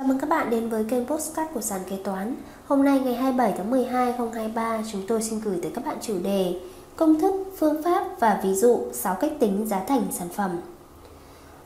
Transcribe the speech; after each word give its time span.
Chào 0.00 0.08
mừng 0.08 0.18
các 0.18 0.28
bạn 0.28 0.50
đến 0.50 0.68
với 0.68 0.84
kênh 0.84 1.06
Postcard 1.06 1.52
của 1.54 1.60
Sàn 1.60 1.80
Kế 1.88 1.96
Toán. 1.96 2.36
Hôm 2.66 2.84
nay 2.84 3.00
ngày 3.00 3.14
27 3.14 3.54
tháng 3.56 3.70
12 3.70 4.04
2023, 4.04 4.82
chúng 4.92 5.02
tôi 5.08 5.22
xin 5.22 5.40
gửi 5.40 5.58
tới 5.62 5.70
các 5.74 5.84
bạn 5.84 5.96
chủ 6.02 6.14
đề 6.22 6.60
Công 6.96 7.20
thức, 7.20 7.34
phương 7.56 7.82
pháp 7.82 8.20
và 8.20 8.40
ví 8.44 8.54
dụ 8.54 8.80
6 8.92 9.14
cách 9.14 9.32
tính 9.40 9.66
giá 9.66 9.84
thành 9.84 10.02
sản 10.10 10.28
phẩm. 10.28 10.50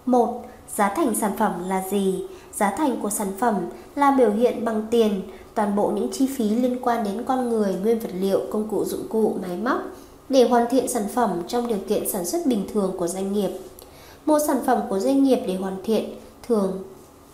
1. 0.07 0.45
Giá 0.77 0.95
thành 0.97 1.15
sản 1.15 1.33
phẩm 1.39 1.69
là 1.69 1.85
gì? 1.91 2.27
Giá 2.55 2.71
thành 2.71 3.01
của 3.03 3.11
sản 3.11 3.29
phẩm 3.39 3.55
là 3.95 4.11
biểu 4.11 4.31
hiện 4.31 4.65
bằng 4.65 4.87
tiền 4.91 5.23
toàn 5.55 5.77
bộ 5.77 5.89
những 5.89 6.13
chi 6.13 6.29
phí 6.37 6.51
liên 6.51 6.79
quan 6.83 7.05
đến 7.05 7.25
con 7.25 7.49
người, 7.49 7.75
nguyên 7.75 7.99
vật 7.99 8.13
liệu, 8.15 8.41
công 8.51 8.69
cụ 8.69 8.85
dụng 8.85 9.09
cụ, 9.09 9.35
máy 9.49 9.57
móc 9.57 9.81
để 10.29 10.49
hoàn 10.49 10.67
thiện 10.71 10.89
sản 10.89 11.05
phẩm 11.15 11.43
trong 11.49 11.67
điều 11.67 11.79
kiện 11.89 12.11
sản 12.11 12.25
xuất 12.25 12.47
bình 12.47 12.67
thường 12.73 12.95
của 12.99 13.07
doanh 13.07 13.33
nghiệp. 13.33 13.51
Một 14.27 14.39
sản 14.47 14.59
phẩm 14.67 14.81
của 14.89 14.99
doanh 14.99 15.25
nghiệp 15.25 15.39
để 15.47 15.57
hoàn 15.57 15.77
thiện 15.85 16.15
thường 16.49 16.83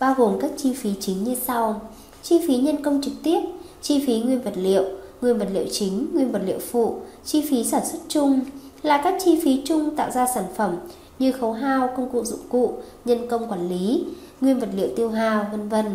bao 0.01 0.13
gồm 0.17 0.39
các 0.39 0.51
chi 0.57 0.73
phí 0.73 0.93
chính 0.99 1.23
như 1.23 1.35
sau. 1.47 1.81
Chi 2.23 2.41
phí 2.47 2.57
nhân 2.57 2.83
công 2.83 3.01
trực 3.01 3.13
tiếp, 3.23 3.41
chi 3.81 4.03
phí 4.07 4.19
nguyên 4.19 4.41
vật 4.41 4.53
liệu, 4.55 4.83
nguyên 5.21 5.37
vật 5.39 5.47
liệu 5.51 5.65
chính, 5.71 6.07
nguyên 6.13 6.31
vật 6.31 6.41
liệu 6.45 6.59
phụ, 6.71 6.95
chi 7.25 7.45
phí 7.49 7.63
sản 7.63 7.85
xuất 7.85 7.99
chung 8.07 8.39
là 8.81 9.01
các 9.03 9.13
chi 9.25 9.39
phí 9.43 9.61
chung 9.65 9.95
tạo 9.95 10.11
ra 10.11 10.27
sản 10.35 10.43
phẩm 10.55 10.75
như 11.19 11.31
khấu 11.31 11.53
hao, 11.53 11.89
công 11.97 12.09
cụ 12.09 12.23
dụng 12.23 12.39
cụ, 12.49 12.73
nhân 13.05 13.27
công 13.29 13.51
quản 13.51 13.69
lý, 13.69 14.05
nguyên 14.41 14.59
vật 14.59 14.69
liệu 14.75 14.87
tiêu 14.95 15.09
hao, 15.09 15.45
vân 15.51 15.69
vân. 15.69 15.85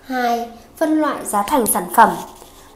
2. 0.00 0.50
Phân 0.76 1.00
loại 1.00 1.26
giá 1.26 1.42
thành 1.42 1.66
sản 1.66 1.84
phẩm. 1.94 2.10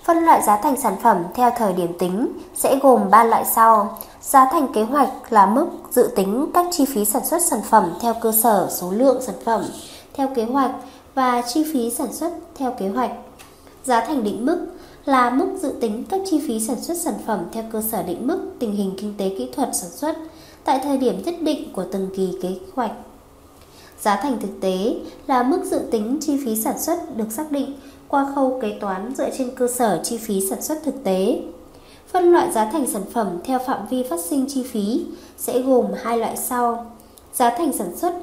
Phân 0.05 0.24
loại 0.24 0.42
giá 0.42 0.56
thành 0.56 0.77
sản 0.80 0.96
phẩm 1.02 1.24
theo 1.34 1.50
thời 1.56 1.72
điểm 1.72 1.98
tính 1.98 2.28
sẽ 2.55 2.78
gồm 2.83 3.10
3 3.10 3.24
loại 3.24 3.44
sau. 3.55 3.98
Giá 4.20 4.48
thành 4.52 4.72
kế 4.72 4.83
hoạch 4.83 5.33
là 5.33 5.46
mức 5.46 5.66
dự 5.91 6.10
tính 6.16 6.50
các 6.55 6.66
chi 6.70 6.84
phí 6.84 7.05
sản 7.05 7.24
xuất 7.24 7.42
sản 7.42 7.60
phẩm 7.70 7.92
theo 8.00 8.14
cơ 8.20 8.33
sở 8.33 8.69
số 8.70 8.91
lượng 8.91 9.22
sản 9.22 9.34
phẩm 9.44 9.64
theo 10.14 10.28
kế 10.34 10.45
hoạch 10.45 10.70
và 11.14 11.42
chi 11.42 11.64
phí 11.73 11.91
sản 11.91 12.12
xuất 12.12 12.32
theo 12.55 12.70
kế 12.78 12.88
hoạch. 12.88 13.10
Giá 13.84 14.00
thành 14.00 14.24
định 14.24 14.46
mức 14.46 14.66
là 15.05 15.30
mức 15.30 15.47
dự 15.62 15.75
tính 15.80 16.05
các 16.08 16.20
chi 16.27 16.41
phí 16.48 16.61
sản 16.61 16.80
xuất 16.80 16.97
sản 16.97 17.14
phẩm 17.27 17.47
theo 17.52 17.64
cơ 17.72 17.83
sở 17.83 18.02
định 18.02 18.27
mức, 18.27 18.38
tình 18.58 18.72
hình 18.72 18.94
kinh 18.98 19.14
tế 19.19 19.28
kỹ 19.38 19.48
thuật 19.56 19.69
sản 19.72 19.91
xuất 19.91 20.16
tại 20.64 20.80
thời 20.84 20.98
điểm 20.98 21.22
nhất 21.25 21.34
định 21.41 21.72
của 21.72 21.84
từng 21.92 22.08
kỳ 22.16 22.28
kế 22.42 22.56
hoạch. 22.75 22.92
Giá 24.00 24.16
thành 24.16 24.41
thực 24.41 24.61
tế 24.61 24.97
là 25.27 25.42
mức 25.42 25.64
dự 25.64 25.80
tính 25.91 26.19
chi 26.20 26.38
phí 26.44 26.56
sản 26.56 26.78
xuất 26.78 27.16
được 27.16 27.33
xác 27.33 27.53
định 27.53 27.75
qua 28.08 28.33
khâu 28.34 28.58
kế 28.62 28.78
toán 28.81 29.14
dựa 29.19 29.31
trên 29.38 29.50
cơ 29.55 29.69
sở 29.69 30.00
chi 30.05 30.19
phí 30.19 30.48
sản 30.48 30.62
xuất 30.62 30.83
thực 30.84 31.05
tế. 31.05 31.42
Phân 32.08 32.33
loại 32.33 32.53
giá 32.53 32.64
thành 32.64 32.86
sản 32.86 33.03
phẩm 33.12 33.38
theo 33.44 33.58
phạm 33.58 33.86
vi 33.91 34.03
phát 34.03 34.20
sinh 34.20 34.47
chi 34.48 34.62
phí 34.62 35.05
sẽ 35.38 35.60
gồm 35.60 35.86
hai 36.03 36.19
loại 36.19 36.36
sau. 36.36 36.91
Giá 37.34 37.50
thành 37.50 37.72
sản 37.72 37.97
xuất 37.97 38.14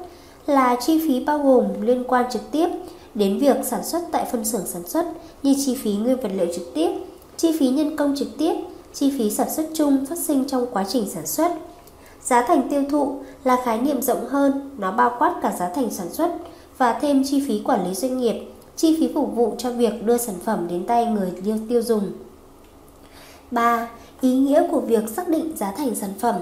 là 0.46 0.76
chi 0.80 0.98
phí 1.08 1.24
bao 1.24 1.38
gồm 1.38 1.80
liên 1.80 2.04
quan 2.08 2.30
trực 2.30 2.42
tiếp 2.50 2.68
đến 3.14 3.38
việc 3.38 3.56
sản 3.64 3.84
xuất 3.84 4.02
tại 4.12 4.24
phân 4.32 4.44
xưởng 4.44 4.66
sản 4.66 4.86
xuất 4.86 5.06
như 5.42 5.54
chi 5.64 5.74
phí 5.74 5.92
nguyên 5.92 6.20
vật 6.20 6.30
liệu 6.34 6.46
trực 6.54 6.74
tiếp, 6.74 6.90
chi 7.36 7.56
phí 7.58 7.68
nhân 7.68 7.96
công 7.96 8.16
trực 8.16 8.28
tiếp, 8.38 8.54
chi 8.92 9.12
phí 9.18 9.30
sản 9.30 9.50
xuất 9.50 9.66
chung 9.74 10.06
phát 10.06 10.18
sinh 10.18 10.44
trong 10.44 10.66
quá 10.72 10.84
trình 10.88 11.10
sản 11.10 11.26
xuất. 11.26 11.52
Giá 12.22 12.42
thành 12.42 12.68
tiêu 12.68 12.84
thụ 12.90 13.16
là 13.44 13.56
khái 13.64 13.80
niệm 13.80 14.02
rộng 14.02 14.28
hơn, 14.28 14.70
nó 14.78 14.92
bao 14.92 15.16
quát 15.18 15.34
cả 15.42 15.52
giá 15.58 15.68
thành 15.68 15.90
sản 15.90 16.12
xuất 16.12 16.30
và 16.78 16.98
thêm 17.00 17.22
chi 17.24 17.44
phí 17.48 17.62
quản 17.64 17.88
lý 17.88 17.94
doanh 17.94 18.18
nghiệp, 18.18 18.42
chi 18.76 18.96
phí 19.00 19.14
phục 19.14 19.34
vụ 19.34 19.54
cho 19.58 19.70
việc 19.70 20.06
đưa 20.06 20.18
sản 20.18 20.34
phẩm 20.44 20.66
đến 20.70 20.86
tay 20.86 21.06
người 21.06 21.32
tiêu 21.68 21.82
dùng. 21.82 22.12
3. 23.50 23.88
Ý 24.20 24.34
nghĩa 24.34 24.68
của 24.70 24.80
việc 24.80 25.08
xác 25.08 25.28
định 25.28 25.56
giá 25.56 25.72
thành 25.76 25.94
sản 25.94 26.10
phẩm 26.18 26.34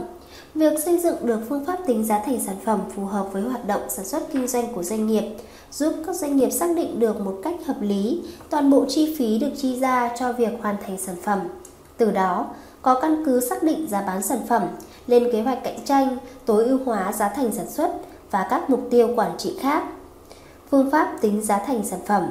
Việc 0.54 0.78
xây 0.84 0.98
dựng 0.98 1.26
được 1.26 1.40
phương 1.48 1.64
pháp 1.64 1.78
tính 1.86 2.04
giá 2.04 2.22
thành 2.26 2.40
sản 2.40 2.56
phẩm 2.64 2.80
phù 2.96 3.04
hợp 3.04 3.28
với 3.32 3.42
hoạt 3.42 3.66
động 3.66 3.82
sản 3.88 4.04
xuất 4.04 4.22
kinh 4.32 4.46
doanh 4.46 4.74
của 4.74 4.82
doanh 4.82 5.06
nghiệp 5.06 5.24
giúp 5.70 5.94
các 6.06 6.16
doanh 6.16 6.36
nghiệp 6.36 6.50
xác 6.50 6.76
định 6.76 7.00
được 7.00 7.20
một 7.20 7.40
cách 7.44 7.54
hợp 7.66 7.76
lý 7.80 8.22
toàn 8.50 8.70
bộ 8.70 8.84
chi 8.88 9.14
phí 9.18 9.38
được 9.38 9.50
chi 9.56 9.78
ra 9.80 10.10
cho 10.18 10.32
việc 10.32 10.52
hoàn 10.62 10.76
thành 10.86 10.98
sản 10.98 11.16
phẩm. 11.22 11.40
Từ 11.96 12.10
đó, 12.10 12.46
có 12.82 13.00
căn 13.00 13.22
cứ 13.26 13.40
xác 13.40 13.62
định 13.62 13.88
giá 13.88 14.02
bán 14.02 14.22
sản 14.22 14.38
phẩm, 14.48 14.62
lên 15.06 15.28
kế 15.32 15.42
hoạch 15.42 15.64
cạnh 15.64 15.78
tranh, 15.84 16.16
tối 16.46 16.64
ưu 16.64 16.78
hóa 16.84 17.12
giá 17.12 17.28
thành 17.28 17.52
sản 17.52 17.68
xuất 17.68 17.92
và 18.30 18.46
các 18.50 18.70
mục 18.70 18.88
tiêu 18.90 19.08
quản 19.16 19.38
trị 19.38 19.56
khác. 19.60 19.84
Phương 20.70 20.90
pháp 20.90 21.16
tính 21.20 21.42
giá 21.42 21.58
thành 21.58 21.84
sản 21.84 22.00
phẩm 22.06 22.30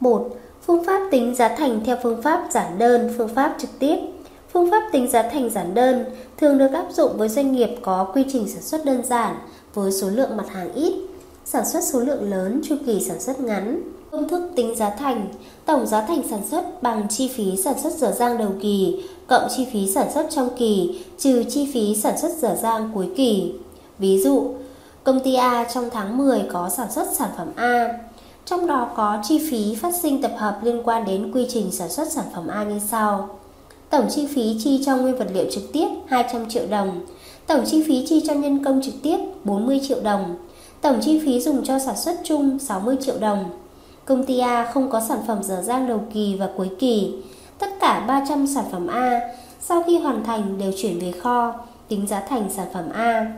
1. 0.00 0.28
Phương 0.66 0.84
pháp 0.84 1.08
tính 1.10 1.34
giá 1.34 1.48
thành 1.48 1.80
theo 1.84 1.96
phương 2.02 2.22
pháp 2.22 2.48
giản 2.50 2.78
đơn, 2.78 3.14
phương 3.18 3.34
pháp 3.34 3.54
trực 3.58 3.70
tiếp 3.78 3.96
Phương 4.52 4.70
pháp 4.70 4.82
tính 4.92 5.10
giá 5.10 5.22
thành 5.22 5.50
giản 5.50 5.74
đơn 5.74 6.04
thường 6.36 6.58
được 6.58 6.72
áp 6.72 6.86
dụng 6.92 7.16
với 7.16 7.28
doanh 7.28 7.52
nghiệp 7.52 7.70
có 7.82 8.04
quy 8.14 8.24
trình 8.32 8.48
sản 8.48 8.62
xuất 8.62 8.84
đơn 8.84 9.02
giản 9.04 9.36
với 9.74 9.92
số 9.92 10.08
lượng 10.08 10.36
mặt 10.36 10.48
hàng 10.48 10.72
ít, 10.72 10.92
sản 11.44 11.64
xuất 11.66 11.84
số 11.84 12.00
lượng 12.00 12.30
lớn, 12.30 12.60
chu 12.68 12.76
kỳ 12.86 13.00
sản 13.00 13.20
xuất 13.20 13.40
ngắn. 13.40 13.82
Công 14.10 14.28
thức 14.28 14.50
tính 14.56 14.74
giá 14.76 14.90
thành, 14.90 15.28
tổng 15.64 15.86
giá 15.86 16.00
thành 16.00 16.22
sản 16.30 16.40
xuất 16.50 16.82
bằng 16.82 17.08
chi 17.08 17.28
phí 17.28 17.56
sản 17.56 17.74
xuất 17.82 17.92
dở 17.92 18.12
dang 18.12 18.38
đầu 18.38 18.50
kỳ 18.62 19.04
cộng 19.26 19.48
chi 19.56 19.66
phí 19.72 19.92
sản 19.94 20.12
xuất 20.14 20.26
trong 20.30 20.48
kỳ 20.58 21.04
trừ 21.18 21.44
chi 21.48 21.70
phí 21.74 21.96
sản 21.96 22.18
xuất 22.18 22.32
dở 22.38 22.56
dang 22.62 22.90
cuối 22.94 23.08
kỳ. 23.16 23.52
Ví 23.98 24.22
dụ, 24.22 24.54
công 25.04 25.20
ty 25.20 25.34
A 25.34 25.64
trong 25.74 25.90
tháng 25.92 26.18
10 26.18 26.42
có 26.52 26.68
sản 26.68 26.92
xuất 26.92 27.08
sản 27.12 27.30
phẩm 27.36 27.48
A, 27.56 27.98
trong 28.44 28.66
đó 28.66 28.90
có 28.96 29.18
chi 29.22 29.50
phí 29.50 29.74
phát 29.74 29.94
sinh 30.02 30.22
tập 30.22 30.32
hợp 30.36 30.58
liên 30.62 30.82
quan 30.84 31.04
đến 31.04 31.32
quy 31.32 31.46
trình 31.48 31.72
sản 31.72 31.88
xuất 31.88 32.12
sản 32.12 32.24
phẩm 32.34 32.48
A 32.48 32.64
như 32.64 32.80
sau. 32.90 33.38
Tổng 33.90 34.06
chi 34.10 34.26
phí 34.34 34.56
chi 34.64 34.82
cho 34.86 34.96
nguyên 34.96 35.16
vật 35.16 35.28
liệu 35.34 35.44
trực 35.50 35.72
tiếp 35.72 35.88
200 36.06 36.48
triệu 36.48 36.66
đồng. 36.70 37.00
Tổng 37.46 37.64
chi 37.66 37.84
phí 37.88 38.06
chi 38.08 38.22
cho 38.26 38.34
nhân 38.34 38.64
công 38.64 38.82
trực 38.82 38.94
tiếp 39.02 39.18
40 39.44 39.80
triệu 39.88 40.00
đồng. 40.00 40.36
Tổng 40.80 40.98
chi 41.02 41.20
phí 41.24 41.40
dùng 41.40 41.64
cho 41.64 41.78
sản 41.78 41.96
xuất 41.96 42.16
chung 42.24 42.58
60 42.58 42.96
triệu 43.00 43.18
đồng. 43.18 43.44
Công 44.04 44.24
ty 44.24 44.38
A 44.38 44.70
không 44.72 44.90
có 44.90 45.00
sản 45.00 45.18
phẩm 45.26 45.42
dở 45.42 45.62
dang 45.62 45.88
đầu 45.88 46.00
kỳ 46.14 46.36
và 46.38 46.48
cuối 46.56 46.70
kỳ. 46.78 47.14
Tất 47.58 47.68
cả 47.80 48.04
300 48.08 48.46
sản 48.46 48.64
phẩm 48.72 48.86
A 48.86 49.20
sau 49.60 49.82
khi 49.82 49.98
hoàn 49.98 50.24
thành 50.24 50.58
đều 50.58 50.72
chuyển 50.76 50.98
về 50.98 51.12
kho, 51.12 51.54
tính 51.88 52.06
giá 52.06 52.20
thành 52.20 52.48
sản 52.50 52.66
phẩm 52.72 52.84
A. 52.94 53.32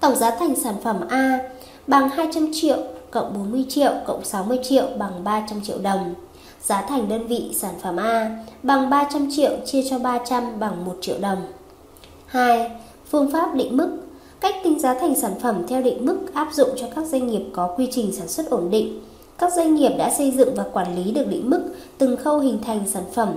Tổng 0.00 0.16
giá 0.16 0.30
thành 0.30 0.54
sản 0.56 0.74
phẩm 0.82 1.00
A 1.08 1.38
bằng 1.86 2.08
200 2.08 2.48
triệu 2.52 2.76
cộng 3.10 3.34
40 3.34 3.64
triệu 3.68 3.92
cộng 4.06 4.24
60 4.24 4.58
triệu 4.62 4.86
bằng 4.98 5.24
300 5.24 5.60
triệu 5.62 5.78
đồng. 5.78 6.14
Giá 6.62 6.82
thành 6.82 7.08
đơn 7.08 7.26
vị 7.26 7.50
sản 7.56 7.74
phẩm 7.82 7.96
A 7.96 8.44
bằng 8.62 8.90
300 8.90 9.28
triệu 9.30 9.50
chia 9.66 9.82
cho 9.90 9.98
300 9.98 10.60
bằng 10.60 10.84
1 10.84 10.96
triệu 11.00 11.18
đồng. 11.20 11.38
2. 12.26 12.70
Phương 13.10 13.32
pháp 13.32 13.54
định 13.54 13.76
mức 13.76 13.98
Cách 14.40 14.54
tính 14.64 14.78
giá 14.78 14.94
thành 14.94 15.14
sản 15.14 15.32
phẩm 15.42 15.62
theo 15.68 15.82
định 15.82 16.06
mức 16.06 16.18
áp 16.34 16.48
dụng 16.52 16.68
cho 16.76 16.86
các 16.94 17.06
doanh 17.06 17.26
nghiệp 17.26 17.42
có 17.52 17.74
quy 17.76 17.88
trình 17.90 18.12
sản 18.12 18.28
xuất 18.28 18.50
ổn 18.50 18.70
định. 18.70 19.00
Các 19.38 19.52
doanh 19.52 19.74
nghiệp 19.74 19.92
đã 19.98 20.10
xây 20.18 20.30
dựng 20.30 20.54
và 20.54 20.64
quản 20.72 20.96
lý 20.96 21.12
được 21.12 21.26
định 21.28 21.50
mức 21.50 21.60
từng 21.98 22.16
khâu 22.16 22.38
hình 22.38 22.58
thành 22.66 22.80
sản 22.86 23.02
phẩm, 23.14 23.28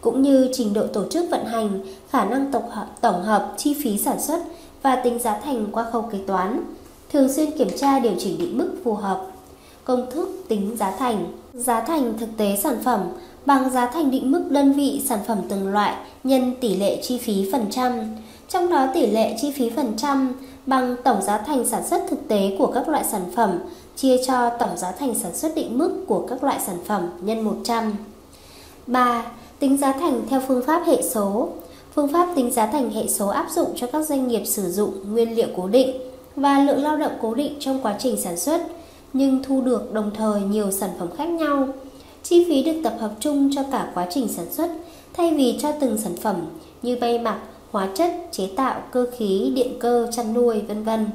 cũng 0.00 0.22
như 0.22 0.50
trình 0.52 0.72
độ 0.72 0.86
tổ 0.86 1.04
chức 1.10 1.30
vận 1.30 1.44
hành, 1.44 1.80
khả 2.10 2.24
năng 2.24 2.52
tổng 2.52 2.70
hợp, 2.70 2.86
tổng 3.00 3.22
hợp 3.22 3.54
chi 3.56 3.76
phí 3.82 3.98
sản 3.98 4.20
xuất 4.20 4.40
và 4.82 4.96
tính 4.96 5.18
giá 5.18 5.40
thành 5.44 5.66
qua 5.72 5.90
khâu 5.92 6.02
kế 6.02 6.18
toán. 6.26 6.64
Thường 7.12 7.32
xuyên 7.32 7.50
kiểm 7.50 7.68
tra 7.76 7.98
điều 7.98 8.12
chỉnh 8.18 8.38
định 8.38 8.58
mức 8.58 8.70
phù 8.84 8.94
hợp. 8.94 9.26
Công 9.84 10.10
thức 10.10 10.44
tính 10.48 10.76
giá 10.76 10.90
thành 10.98 11.26
Giá 11.56 11.80
thành 11.80 12.18
thực 12.18 12.28
tế 12.36 12.56
sản 12.62 12.76
phẩm 12.84 13.00
bằng 13.46 13.70
giá 13.70 13.86
thành 13.86 14.10
định 14.10 14.32
mức 14.32 14.44
đơn 14.50 14.72
vị 14.72 15.02
sản 15.08 15.18
phẩm 15.26 15.38
từng 15.48 15.68
loại 15.68 15.94
nhân 16.24 16.54
tỷ 16.60 16.76
lệ 16.76 17.00
chi 17.02 17.18
phí 17.18 17.48
phần 17.52 17.66
trăm. 17.70 17.92
Trong 18.48 18.70
đó 18.70 18.86
tỷ 18.94 19.06
lệ 19.06 19.36
chi 19.40 19.50
phí 19.50 19.70
phần 19.70 19.92
trăm 19.96 20.32
bằng 20.66 20.96
tổng 21.04 21.22
giá 21.22 21.38
thành 21.38 21.66
sản 21.66 21.86
xuất 21.86 22.02
thực 22.08 22.28
tế 22.28 22.56
của 22.58 22.66
các 22.66 22.88
loại 22.88 23.04
sản 23.04 23.22
phẩm 23.36 23.58
chia 23.96 24.16
cho 24.26 24.50
tổng 24.50 24.76
giá 24.76 24.92
thành 24.92 25.14
sản 25.14 25.34
xuất 25.34 25.54
định 25.54 25.78
mức 25.78 26.04
của 26.08 26.26
các 26.28 26.44
loại 26.44 26.60
sản 26.66 26.76
phẩm 26.84 27.10
nhân 27.20 27.40
100. 27.40 27.92
3. 28.86 29.24
Tính 29.58 29.76
giá 29.76 29.92
thành 29.92 30.22
theo 30.28 30.40
phương 30.48 30.66
pháp 30.66 30.82
hệ 30.86 31.02
số. 31.02 31.48
Phương 31.94 32.12
pháp 32.12 32.28
tính 32.36 32.50
giá 32.50 32.66
thành 32.66 32.90
hệ 32.90 33.06
số 33.08 33.28
áp 33.28 33.46
dụng 33.50 33.68
cho 33.76 33.86
các 33.86 34.06
doanh 34.06 34.28
nghiệp 34.28 34.44
sử 34.44 34.70
dụng 34.70 35.12
nguyên 35.12 35.36
liệu 35.36 35.48
cố 35.56 35.68
định 35.68 35.96
và 36.36 36.58
lượng 36.58 36.82
lao 36.82 36.96
động 36.96 37.12
cố 37.20 37.34
định 37.34 37.54
trong 37.60 37.80
quá 37.82 37.96
trình 37.98 38.16
sản 38.22 38.36
xuất 38.36 38.60
nhưng 39.16 39.42
thu 39.42 39.60
được 39.60 39.92
đồng 39.92 40.10
thời 40.14 40.40
nhiều 40.40 40.70
sản 40.70 40.90
phẩm 40.98 41.08
khác 41.16 41.28
nhau. 41.28 41.68
Chi 42.22 42.44
phí 42.48 42.62
được 42.62 42.80
tập 42.84 42.96
hợp 43.00 43.10
chung 43.20 43.50
cho 43.54 43.62
cả 43.72 43.90
quá 43.94 44.06
trình 44.10 44.28
sản 44.28 44.52
xuất 44.52 44.70
thay 45.14 45.34
vì 45.34 45.58
cho 45.62 45.72
từng 45.80 45.98
sản 45.98 46.16
phẩm 46.16 46.36
như 46.82 46.96
bay 47.00 47.18
mặc, 47.18 47.38
hóa 47.70 47.88
chất, 47.94 48.10
chế 48.32 48.46
tạo, 48.56 48.82
cơ 48.92 49.06
khí, 49.16 49.52
điện 49.54 49.76
cơ, 49.80 50.08
chăn 50.12 50.34
nuôi, 50.34 50.60
vân 50.60 50.84
vân. 50.84 51.06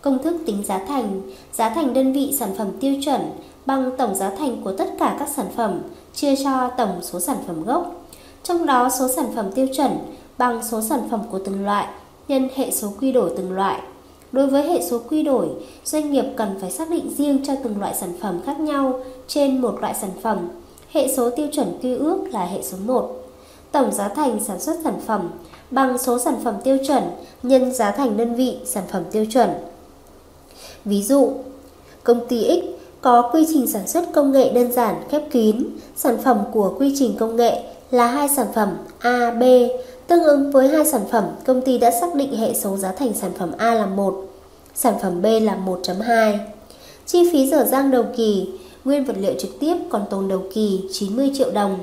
Công 0.00 0.22
thức 0.22 0.36
tính 0.46 0.62
giá 0.64 0.78
thành, 0.88 1.22
giá 1.52 1.68
thành 1.68 1.94
đơn 1.94 2.12
vị 2.12 2.34
sản 2.38 2.50
phẩm 2.58 2.68
tiêu 2.80 2.94
chuẩn 3.04 3.20
bằng 3.66 3.90
tổng 3.98 4.14
giá 4.14 4.30
thành 4.30 4.62
của 4.64 4.72
tất 4.72 4.88
cả 4.98 5.16
các 5.18 5.28
sản 5.28 5.46
phẩm 5.56 5.80
chia 6.14 6.36
cho 6.44 6.70
tổng 6.76 7.02
số 7.02 7.20
sản 7.20 7.36
phẩm 7.46 7.64
gốc. 7.64 8.06
Trong 8.42 8.66
đó 8.66 8.90
số 8.98 9.08
sản 9.08 9.26
phẩm 9.34 9.52
tiêu 9.54 9.66
chuẩn 9.76 9.90
bằng 10.38 10.60
số 10.62 10.80
sản 10.80 11.00
phẩm 11.10 11.20
của 11.30 11.38
từng 11.38 11.64
loại 11.64 11.86
nhân 12.28 12.48
hệ 12.54 12.70
số 12.70 12.92
quy 13.00 13.12
đổi 13.12 13.32
từng 13.36 13.52
loại 13.52 13.80
Đối 14.34 14.46
với 14.46 14.62
hệ 14.62 14.82
số 14.82 15.00
quy 15.08 15.22
đổi, 15.22 15.48
doanh 15.84 16.12
nghiệp 16.12 16.24
cần 16.36 16.48
phải 16.60 16.70
xác 16.70 16.90
định 16.90 17.14
riêng 17.18 17.44
cho 17.46 17.52
từng 17.64 17.80
loại 17.80 17.94
sản 17.94 18.12
phẩm 18.20 18.40
khác 18.46 18.60
nhau 18.60 19.00
trên 19.28 19.60
một 19.60 19.80
loại 19.80 19.94
sản 20.00 20.10
phẩm. 20.22 20.48
Hệ 20.90 21.08
số 21.16 21.30
tiêu 21.30 21.46
chuẩn 21.52 21.78
quy 21.82 21.94
ước 21.96 22.18
là 22.32 22.44
hệ 22.44 22.62
số 22.62 22.76
1. 22.84 23.24
Tổng 23.72 23.92
giá 23.92 24.08
thành 24.08 24.40
sản 24.44 24.60
xuất 24.60 24.76
sản 24.84 25.00
phẩm 25.06 25.30
bằng 25.70 25.98
số 25.98 26.18
sản 26.18 26.34
phẩm 26.44 26.54
tiêu 26.64 26.76
chuẩn 26.86 27.02
nhân 27.42 27.74
giá 27.74 27.90
thành 27.90 28.16
đơn 28.16 28.34
vị 28.34 28.56
sản 28.64 28.84
phẩm 28.92 29.02
tiêu 29.12 29.26
chuẩn. 29.32 29.50
Ví 30.84 31.02
dụ, 31.02 31.32
Công 32.04 32.26
ty 32.28 32.60
X 32.62 32.64
có 33.00 33.30
quy 33.32 33.46
trình 33.52 33.66
sản 33.66 33.88
xuất 33.88 34.12
công 34.12 34.32
nghệ 34.32 34.52
đơn 34.52 34.72
giản 34.72 34.94
khép 35.10 35.22
kín, 35.30 35.64
sản 35.96 36.16
phẩm 36.24 36.38
của 36.52 36.74
quy 36.78 36.94
trình 36.98 37.16
công 37.18 37.36
nghệ 37.36 37.62
là 37.90 38.06
hai 38.06 38.28
sản 38.28 38.46
phẩm 38.54 38.68
A, 38.98 39.30
B. 39.30 39.42
Tương 40.06 40.22
ứng 40.22 40.50
với 40.50 40.68
hai 40.68 40.86
sản 40.86 41.02
phẩm, 41.10 41.24
công 41.44 41.60
ty 41.60 41.78
đã 41.78 41.90
xác 42.00 42.14
định 42.14 42.36
hệ 42.36 42.54
số 42.54 42.76
giá 42.76 42.92
thành 42.92 43.12
sản 43.14 43.30
phẩm 43.38 43.52
A 43.58 43.74
là 43.74 43.86
1, 43.86 44.24
sản 44.74 44.94
phẩm 45.02 45.22
B 45.22 45.24
là 45.24 45.58
1.2. 45.66 46.38
Chi 47.06 47.28
phí 47.32 47.46
dở 47.46 47.64
dang 47.64 47.90
đầu 47.90 48.04
kỳ, 48.16 48.48
nguyên 48.84 49.04
vật 49.04 49.16
liệu 49.18 49.32
trực 49.38 49.60
tiếp 49.60 49.76
còn 49.90 50.04
tồn 50.10 50.28
đầu 50.28 50.42
kỳ 50.54 50.80
90 50.92 51.30
triệu 51.34 51.50
đồng, 51.50 51.78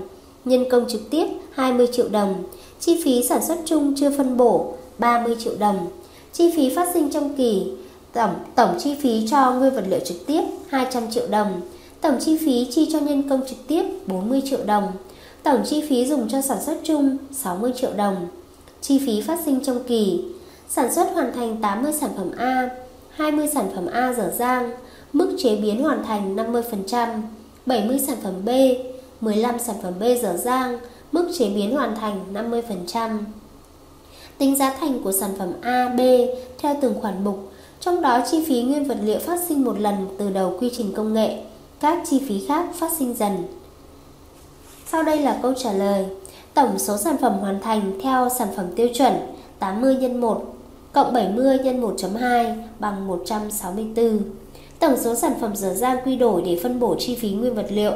nhân 0.46 0.66
công 0.70 0.86
trực 0.90 1.02
tiếp 1.10 1.28
20 1.52 1.88
triệu 1.92 2.10
đồng, 2.10 2.44
chi 2.80 3.02
phí 3.04 3.24
sản 3.24 3.46
xuất 3.48 3.58
chung 3.66 3.94
chưa 3.98 4.10
phân 4.18 4.38
bổ 4.38 4.74
30 4.98 5.36
triệu 5.40 5.54
đồng, 5.60 5.88
chi 6.34 6.54
phí 6.56 6.76
phát 6.76 6.88
sinh 6.94 7.12
trong 7.12 7.36
kỳ 7.36 7.72
tổng 8.14 8.34
tổng 8.56 8.76
chi 8.80 8.96
phí 9.02 9.28
cho 9.32 9.52
nguyên 9.52 9.76
vật 9.76 9.84
liệu 9.88 10.00
trực 10.00 10.28
tiếp 10.28 10.42
200 10.70 11.12
triệu 11.12 11.28
đồng, 11.28 11.62
tổng 12.02 12.16
chi 12.20 12.38
phí 12.38 12.68
chi 12.72 12.90
cho 12.92 13.00
nhân 13.00 13.30
công 13.30 13.42
trực 13.50 13.58
tiếp 13.68 13.84
40 14.08 14.42
triệu 14.50 14.60
đồng, 14.66 14.92
tổng 15.44 15.64
chi 15.66 15.84
phí 15.90 16.06
dùng 16.06 16.30
cho 16.30 16.42
sản 16.42 16.58
xuất 16.66 16.78
chung 16.84 17.18
60 17.32 17.72
triệu 17.76 17.94
đồng, 17.94 18.28
chi 18.82 19.00
phí 19.06 19.22
phát 19.22 19.40
sinh 19.46 19.60
trong 19.64 19.84
kỳ 19.84 20.24
sản 20.70 20.94
xuất 20.94 21.14
hoàn 21.14 21.34
thành 21.34 21.62
80 21.62 21.94
sản 21.94 22.10
phẩm 22.18 22.32
A, 22.38 22.70
20 23.12 23.48
sản 23.54 23.70
phẩm 23.76 23.88
A 23.88 24.14
dở 24.14 24.34
dang, 24.38 24.72
mức 25.14 25.36
chế 25.38 25.56
biến 25.56 25.84
hoàn 25.84 26.04
thành 26.04 26.36
50%, 26.36 27.22
70 27.66 28.00
sản 28.00 28.18
phẩm 28.24 28.34
B, 28.46 28.50
15 29.22 29.60
sản 29.60 29.76
phẩm 29.84 29.94
B 30.00 30.04
dở 30.22 30.38
dang, 30.38 30.80
mức 31.12 31.32
chế 31.38 31.50
biến 31.50 31.76
hoàn 31.76 31.96
thành 31.96 32.34
50%. 32.34 33.20
Tính 34.38 34.56
giá 34.58 34.74
thành 34.80 35.04
của 35.04 35.12
sản 35.12 35.32
phẩm 35.38 35.54
A, 35.62 35.90
B 35.98 36.00
theo 36.58 36.76
từng 36.82 37.02
khoản 37.02 37.24
mục, 37.24 37.52
trong 37.80 38.02
đó 38.02 38.20
chi 38.32 38.44
phí 38.48 38.62
nguyên 38.62 38.86
vật 38.86 38.98
liệu 39.04 39.20
phát 39.20 39.40
sinh 39.48 39.66
một 39.66 39.80
lần 39.80 40.08
từ 40.18 40.30
đầu 40.30 40.58
quy 40.60 40.70
trình 40.78 40.94
công 40.96 41.14
nghệ, 41.14 41.38
các 41.80 42.04
chi 42.10 42.22
phí 42.28 42.46
khác 42.48 42.66
phát 42.76 42.92
sinh 43.00 43.14
dần. 43.14 43.44
Sau 44.92 45.04
đây 45.04 45.20
là 45.20 45.40
câu 45.42 45.54
trả 45.54 45.74
lời. 45.74 46.06
Tổng 46.54 46.80
số 46.80 46.98
sản 46.98 47.16
phẩm 47.22 47.34
hoàn 47.34 47.62
thành 47.62 48.00
theo 48.04 48.30
sản 48.30 48.48
phẩm 48.56 48.66
tiêu 48.76 48.88
chuẩn 48.94 49.14
80 49.60 49.98
x 50.02 50.16
1 50.16 50.56
cộng 50.94 51.14
70 51.14 51.58
x 51.58 51.66
1.2 51.66 52.56
bằng 52.80 53.08
164. 53.08 54.20
Tổng 54.80 54.98
số 54.98 55.16
sản 55.16 55.34
phẩm 55.42 55.56
dở 55.56 55.74
dang 55.74 55.98
quy 56.06 56.16
đổi 56.16 56.42
để 56.46 56.60
phân 56.64 56.80
bổ 56.80 56.96
chi 57.00 57.16
phí 57.16 57.32
nguyên 57.32 57.56
vật 57.56 57.66
liệu 57.70 57.92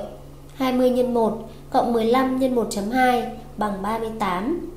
20 0.56 0.94
x 0.96 1.10
1 1.10 1.50
cộng 1.70 1.94
15 1.94 2.40
x 2.40 2.44
1.2 2.44 3.24
bằng 3.58 3.82
38. 3.82 4.70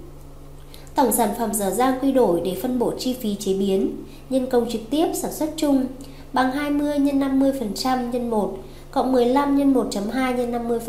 Tổng 0.95 1.13
sản 1.13 1.31
phẩm 1.39 1.55
dở 1.55 1.71
dang 1.71 1.99
quy 2.03 2.13
đổi 2.13 2.41
để 2.45 2.57
phân 2.63 2.79
bổ 2.79 2.93
chi 2.99 3.17
phí 3.21 3.35
chế 3.35 3.55
biến, 3.55 4.05
nhân 4.31 4.47
công 4.47 4.71
trực 4.71 4.81
tiếp 4.91 5.07
sản 5.15 5.33
xuất 5.33 5.51
chung 5.57 5.87
bằng 6.33 6.53
20 6.53 6.99
x 6.99 7.01
50% 7.01 8.13
x 8.13 8.31
1 8.31 8.59
cộng 8.99 9.13
15 9.13 9.57
x 9.57 9.61
1.2 9.61 10.37
x 10.37 10.41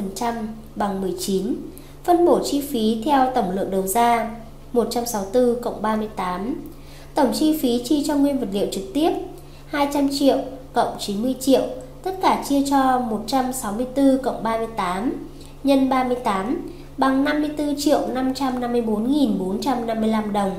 50% 0.02 0.34
bằng 0.76 1.02
19. 1.02 1.56
Phân 2.04 2.26
bổ 2.26 2.40
chi 2.44 2.62
phí 2.62 3.02
theo 3.06 3.32
tổng 3.36 3.52
lượng 3.52 3.72
đầu 3.72 3.88
ra 3.88 4.32
164 4.74 5.62
cộng 5.62 5.82
38. 5.82 6.56
Tổng 7.16 7.32
chi 7.34 7.58
phí 7.62 7.82
chi 7.86 8.04
cho 8.08 8.16
nguyên 8.16 8.40
vật 8.40 8.48
liệu 8.54 8.68
trực 8.72 8.84
tiếp 8.94 9.12
200 9.68 10.10
triệu 10.20 10.38
cộng 10.74 10.96
90 11.00 11.36
triệu, 11.40 11.62
tất 12.04 12.16
cả 12.22 12.44
chia 12.50 12.62
cho 12.70 13.00
164 13.00 14.18
cộng 14.24 14.44
38 14.44 15.14
nhân 15.64 15.90
38 15.90 16.70
bằng 16.98 17.24
54 17.24 17.76
triệu 17.78 18.00
554.455 18.14 20.32
đồng. 20.32 20.52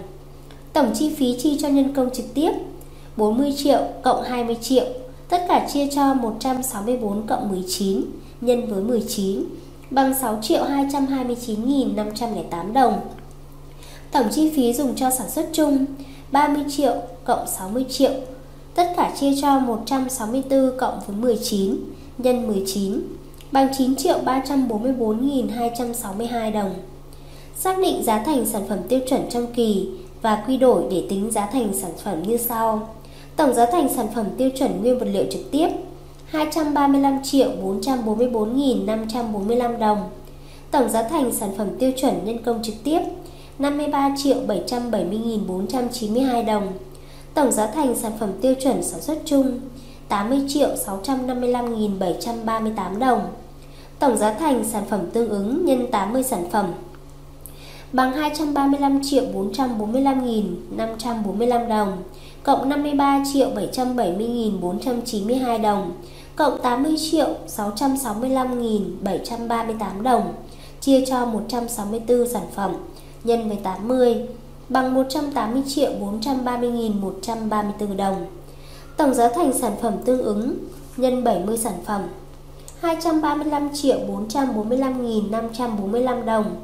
Tổng 0.72 0.90
chi 0.94 1.14
phí 1.14 1.36
chi 1.38 1.58
cho 1.62 1.68
nhân 1.68 1.94
công 1.94 2.10
trực 2.10 2.34
tiếp 2.34 2.52
40 3.16 3.54
triệu 3.56 3.80
cộng 4.02 4.22
20 4.22 4.56
triệu, 4.60 4.84
tất 5.30 5.44
cả 5.48 5.68
chia 5.72 5.88
cho 5.94 6.14
164 6.14 7.26
cộng 7.26 7.48
19 7.48 8.02
nhân 8.40 8.66
với 8.66 8.82
19 8.82 9.44
bằng 9.90 10.14
6 10.20 10.38
triệu 10.42 10.64
229.508 10.64 12.72
đồng. 12.72 13.00
Tổng 14.12 14.26
chi 14.32 14.52
phí 14.56 14.72
dùng 14.72 14.94
cho 14.96 15.10
sản 15.10 15.30
xuất 15.30 15.48
chung 15.52 15.84
30 16.32 16.64
triệu 16.68 16.94
cộng 17.24 17.46
60 17.46 17.84
triệu, 17.90 18.12
tất 18.74 18.92
cả 18.96 19.12
chia 19.20 19.32
cho 19.42 19.58
164 19.58 20.78
cộng 20.78 21.00
với 21.06 21.16
19 21.16 21.76
nhân 22.18 22.46
19 22.46 23.00
bằng 23.52 23.68
9 23.78 23.96
triệu 23.96 24.18
344.262 24.24 26.52
đồng. 26.52 26.74
Xác 27.56 27.78
định 27.78 28.04
giá 28.04 28.22
thành 28.22 28.46
sản 28.46 28.62
phẩm 28.68 28.78
tiêu 28.88 29.00
chuẩn 29.08 29.30
trong 29.30 29.46
kỳ 29.54 29.88
và 30.22 30.44
quy 30.46 30.56
đổi 30.56 30.84
để 30.90 31.04
tính 31.08 31.30
giá 31.30 31.46
thành 31.46 31.74
sản 31.74 31.92
phẩm 32.04 32.22
như 32.22 32.36
sau. 32.36 32.88
Tổng 33.40 33.54
giá 33.54 33.66
thành 33.66 33.88
sản 33.88 34.06
phẩm 34.14 34.26
tiêu 34.38 34.50
chuẩn 34.58 34.80
nguyên 34.80 34.98
vật 34.98 35.06
liệu 35.12 35.24
trực 35.30 35.50
tiếp 35.50 35.68
235 36.26 37.18
triệu 37.22 37.48
444.545 37.62 39.78
đồng. 39.78 40.10
Tổng 40.70 40.88
giá 40.88 41.02
thành 41.02 41.32
sản 41.32 41.50
phẩm 41.58 41.68
tiêu 41.78 41.92
chuẩn 41.96 42.24
nhân 42.24 42.42
công 42.42 42.62
trực 42.62 42.74
tiếp 42.84 43.00
53 43.58 44.14
triệu 44.16 44.36
770.492 44.46 46.44
đồng. 46.44 46.72
Tổng 47.34 47.52
giá 47.52 47.66
thành 47.66 47.94
sản 47.94 48.12
phẩm 48.20 48.30
tiêu 48.40 48.54
chuẩn 48.62 48.82
sản 48.82 49.00
xuất 49.00 49.18
chung 49.24 49.60
80 50.08 50.38
triệu 50.48 50.68
655.738 50.86 52.98
đồng. 52.98 53.20
Tổng 53.98 54.16
giá 54.16 54.32
thành 54.32 54.64
sản 54.64 54.82
phẩm 54.90 55.00
tương 55.12 55.28
ứng 55.28 55.64
nhân 55.64 55.86
80 55.90 56.22
sản 56.22 56.50
phẩm 56.50 56.72
bằng 57.92 58.12
235 58.12 59.00
triệu 59.02 59.24
445.545 59.24 61.68
đồng, 61.68 62.02
cộng 62.42 62.68
53 62.68 63.24
triệu 63.32 63.50
770.492 63.50 65.62
đồng, 65.62 65.92
cộng 66.36 66.62
80 66.62 66.96
triệu 67.10 67.28
665.738 67.46 70.02
đồng, 70.02 70.32
chia 70.80 71.04
cho 71.06 71.26
164 71.26 72.28
sản 72.28 72.46
phẩm, 72.54 72.70
nhân 73.24 73.48
với 73.48 73.58
80 73.62 74.16
bằng 74.68 74.94
180 74.94 75.62
triệu 75.66 75.90
430.134 76.22 77.96
đồng. 77.96 78.26
Tổng 78.96 79.14
giá 79.14 79.30
thành 79.34 79.52
sản 79.52 79.72
phẩm 79.82 79.92
tương 80.04 80.22
ứng, 80.22 80.54
nhân 80.96 81.24
70 81.24 81.58
sản 81.58 81.74
phẩm 81.86 82.02
235 82.80 83.68
triệu 83.74 83.98
445.545 84.30 86.24
đồng 86.24 86.56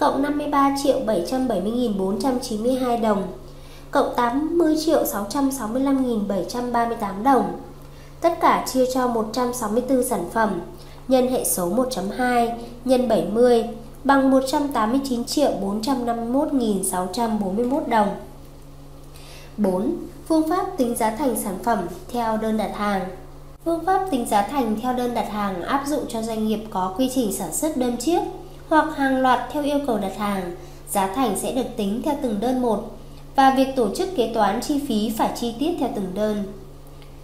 cộng 0.00 0.22
53 0.22 0.76
triệu 0.82 1.00
770.492 1.06 3.00
đồng, 3.00 3.22
cộng 3.90 4.14
80 4.16 4.76
triệu 4.86 5.04
665.738 5.04 7.22
đồng. 7.22 7.52
Tất 8.20 8.40
cả 8.40 8.64
chia 8.72 8.84
cho 8.94 9.06
164 9.06 10.04
sản 10.04 10.24
phẩm, 10.32 10.60
nhân 11.08 11.30
hệ 11.30 11.44
số 11.44 11.68
1.2 11.68 12.50
nhân 12.84 13.08
70 13.08 13.64
bằng 14.04 14.30
189 14.30 15.24
triệu 15.24 15.50
451.641 15.62 17.88
đồng. 17.88 18.08
4. 19.56 19.96
Phương 20.28 20.48
pháp 20.48 20.66
tính 20.76 20.96
giá 20.96 21.10
thành 21.10 21.36
sản 21.36 21.58
phẩm 21.64 21.78
theo 22.12 22.36
đơn 22.36 22.56
đặt 22.56 22.70
hàng 22.74 23.08
Phương 23.64 23.84
pháp 23.86 24.06
tính 24.10 24.26
giá 24.26 24.42
thành 24.42 24.76
theo 24.82 24.92
đơn 24.92 25.14
đặt 25.14 25.30
hàng 25.30 25.62
áp 25.62 25.84
dụng 25.86 26.04
cho 26.08 26.22
doanh 26.22 26.48
nghiệp 26.48 26.60
có 26.70 26.94
quy 26.98 27.10
trình 27.14 27.32
sản 27.32 27.54
xuất 27.54 27.76
đơn 27.76 27.96
chiếc 27.96 28.20
hoặc 28.70 28.96
hàng 28.96 29.20
loạt 29.20 29.40
theo 29.52 29.62
yêu 29.62 29.78
cầu 29.86 29.98
đặt 29.98 30.16
hàng. 30.18 30.56
Giá 30.90 31.14
thành 31.14 31.38
sẽ 31.38 31.52
được 31.52 31.76
tính 31.76 32.02
theo 32.04 32.14
từng 32.22 32.40
đơn 32.40 32.62
một 32.62 32.90
và 33.36 33.54
việc 33.56 33.68
tổ 33.76 33.94
chức 33.94 34.16
kế 34.16 34.30
toán 34.34 34.60
chi 34.60 34.80
phí 34.88 35.12
phải 35.18 35.30
chi 35.36 35.54
tiết 35.58 35.76
theo 35.80 35.88
từng 35.94 36.10
đơn. 36.14 36.42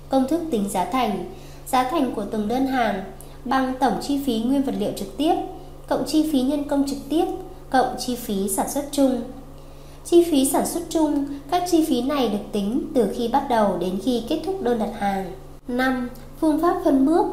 Công 0.08 0.28
thức 0.28 0.42
tính 0.50 0.68
giá 0.68 0.84
thành 0.84 1.24
Giá 1.66 1.84
thành 1.90 2.14
của 2.14 2.24
từng 2.30 2.48
đơn 2.48 2.66
hàng 2.66 3.04
bằng 3.44 3.74
tổng 3.80 3.94
chi 4.02 4.20
phí 4.26 4.38
nguyên 4.38 4.62
vật 4.62 4.74
liệu 4.78 4.90
trực 4.96 5.16
tiếp 5.16 5.34
cộng 5.88 6.04
chi 6.06 6.28
phí 6.32 6.40
nhân 6.40 6.64
công 6.64 6.88
trực 6.88 6.98
tiếp 7.08 7.24
cộng 7.70 7.96
chi 7.98 8.16
phí 8.16 8.48
sản 8.48 8.70
xuất 8.70 8.84
chung. 8.92 9.20
Chi 10.04 10.24
phí 10.30 10.48
sản 10.48 10.66
xuất 10.66 10.82
chung, 10.88 11.24
các 11.50 11.62
chi 11.70 11.84
phí 11.88 12.02
này 12.02 12.28
được 12.28 12.52
tính 12.52 12.86
từ 12.94 13.14
khi 13.16 13.28
bắt 13.28 13.46
đầu 13.48 13.78
đến 13.78 13.98
khi 14.04 14.22
kết 14.28 14.40
thúc 14.46 14.62
đơn 14.62 14.78
đặt 14.78 14.90
hàng. 14.98 15.32
5. 15.68 16.08
Phương 16.40 16.62
pháp 16.62 16.76
phân 16.84 17.06
bước 17.06 17.26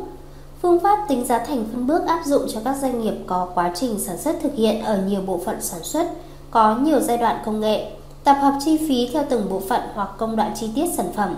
Phương 0.64 0.80
pháp 0.80 1.06
tính 1.08 1.26
giá 1.26 1.40
thành 1.40 1.66
phân 1.72 1.88
bước 1.88 2.08
áp 2.08 2.22
dụng 2.26 2.42
cho 2.54 2.60
các 2.66 2.76
doanh 2.82 3.02
nghiệp 3.02 3.14
có 3.28 3.48
quá 3.56 3.72
trình 3.76 4.00
sản 4.00 4.18
xuất 4.18 4.36
thực 4.42 4.56
hiện 4.56 4.82
ở 4.82 4.98
nhiều 4.98 5.22
bộ 5.22 5.40
phận 5.46 5.62
sản 5.62 5.84
xuất, 5.84 6.08
có 6.52 6.78
nhiều 6.78 7.00
giai 7.00 7.18
đoạn 7.18 7.42
công 7.46 7.60
nghệ, 7.60 7.92
tập 8.24 8.38
hợp 8.42 8.54
chi 8.66 8.78
phí 8.78 9.10
theo 9.14 9.24
từng 9.30 9.50
bộ 9.50 9.62
phận 9.70 9.82
hoặc 9.94 10.10
công 10.18 10.36
đoạn 10.36 10.52
chi 10.56 10.70
tiết 10.76 10.86
sản 10.98 11.06
phẩm. 11.16 11.36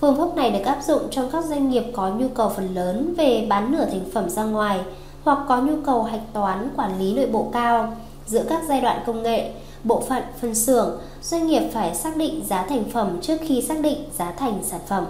Phương 0.00 0.16
pháp 0.16 0.36
này 0.36 0.50
được 0.50 0.64
áp 0.64 0.78
dụng 0.86 1.02
trong 1.10 1.30
các 1.30 1.44
doanh 1.44 1.70
nghiệp 1.70 1.84
có 1.92 2.08
nhu 2.08 2.28
cầu 2.28 2.48
phần 2.48 2.74
lớn 2.74 3.14
về 3.16 3.46
bán 3.48 3.72
nửa 3.72 3.84
thành 3.84 4.10
phẩm 4.12 4.30
ra 4.30 4.44
ngoài 4.44 4.80
hoặc 5.24 5.38
có 5.48 5.60
nhu 5.60 5.74
cầu 5.86 6.02
hạch 6.02 6.32
toán 6.32 6.68
quản 6.76 6.98
lý 6.98 7.14
nội 7.14 7.26
bộ 7.26 7.48
cao. 7.52 7.96
Giữa 8.26 8.42
các 8.48 8.62
giai 8.68 8.80
đoạn 8.80 9.02
công 9.06 9.22
nghệ, 9.22 9.50
bộ 9.84 10.02
phận, 10.08 10.22
phân 10.40 10.54
xưởng, 10.54 10.98
doanh 11.22 11.46
nghiệp 11.46 11.70
phải 11.72 11.94
xác 11.94 12.16
định 12.16 12.44
giá 12.48 12.66
thành 12.68 12.84
phẩm 12.92 13.18
trước 13.22 13.36
khi 13.40 13.62
xác 13.62 13.80
định 13.80 14.04
giá 14.18 14.32
thành 14.32 14.58
sản 14.62 14.80
phẩm. 14.88 15.06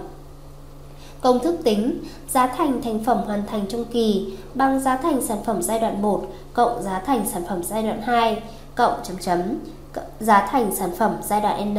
Công 1.23 1.39
thức 1.39 1.55
tính 1.63 1.99
giá 2.29 2.47
thành 2.47 2.81
thành 2.81 3.03
phẩm 3.03 3.17
hoàn 3.25 3.45
thành 3.45 3.65
trong 3.69 3.85
kỳ 3.85 4.33
bằng 4.53 4.79
giá 4.79 4.97
thành 4.97 5.21
sản 5.21 5.37
phẩm 5.45 5.61
giai 5.61 5.79
đoạn 5.79 6.01
1 6.01 6.23
cộng 6.53 6.83
giá 6.83 6.99
thành 6.99 7.25
sản 7.33 7.43
phẩm 7.49 7.63
giai 7.63 7.83
đoạn 7.83 8.01
2 8.01 8.43
cộng 8.75 8.93
chấm 9.03 9.17
chấm 9.17 9.39
giá 10.19 10.47
thành 10.51 10.75
sản 10.75 10.89
phẩm 10.97 11.15
giai 11.27 11.41
đoạn 11.41 11.73
N. 11.73 11.77